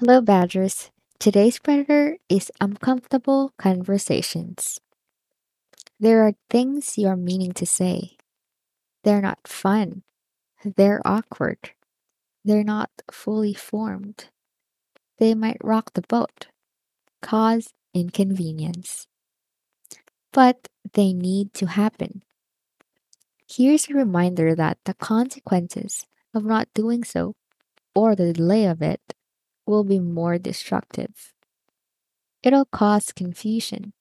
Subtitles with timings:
[0.00, 0.90] Hello, Badgers.
[1.18, 4.78] Today's predator is uncomfortable conversations.
[5.98, 8.18] There are things you're meaning to say.
[9.04, 10.02] They're not fun.
[10.62, 11.70] They're awkward.
[12.44, 14.28] They're not fully formed.
[15.16, 16.48] They might rock the boat,
[17.22, 19.06] cause inconvenience.
[20.30, 22.20] But they need to happen.
[23.48, 26.04] Here's a reminder that the consequences
[26.34, 27.32] of not doing so,
[27.94, 29.00] or the delay of it,
[29.66, 31.34] will be more destructive.
[32.42, 33.92] It'll cause confusion,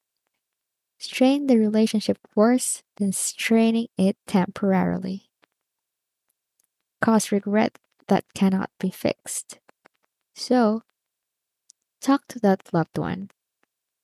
[1.00, 5.30] strain the relationship worse than straining it temporarily,
[7.02, 9.60] cause regret that cannot be fixed.
[10.36, 10.84] So,
[12.02, 13.32] talk to that loved one,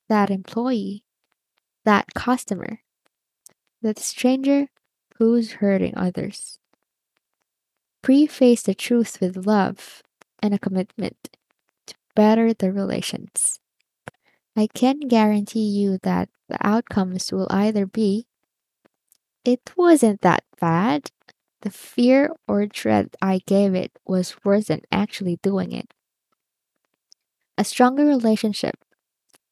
[0.10, 1.04] that employee,
[1.86, 2.80] that customer,
[3.82, 4.68] that stranger
[5.18, 6.58] who's hurting others.
[8.02, 10.02] Preface the truth with love
[10.42, 11.38] and a commitment
[12.16, 13.60] better the relations.
[14.56, 18.28] I can guarantee you that the outcomes will either be
[19.44, 21.12] it wasn't that bad.
[21.62, 25.94] The fear or dread I gave it was worse than actually doing it.
[27.58, 28.76] A stronger relationship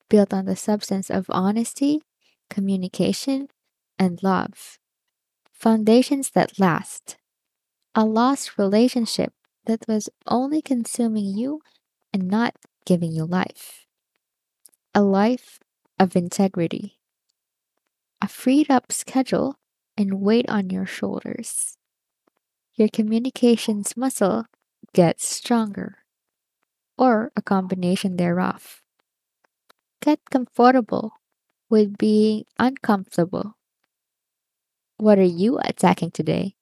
[0.09, 2.01] built on the substance of honesty,
[2.49, 3.49] communication,
[3.97, 4.79] and love.
[5.53, 7.17] Foundations that last.
[7.95, 9.33] A lost relationship
[9.65, 11.61] that was only consuming you
[12.13, 13.85] and not giving you life.
[14.93, 15.59] A life
[15.99, 16.99] of integrity.
[18.21, 19.55] A freed up schedule
[19.97, 21.77] and weight on your shoulders.
[22.75, 24.45] Your communications muscle
[24.93, 25.99] gets stronger,
[26.97, 28.81] or a combination thereof.
[30.01, 31.13] Get comfortable
[31.69, 33.55] with being uncomfortable.
[34.97, 36.55] What are you attacking today?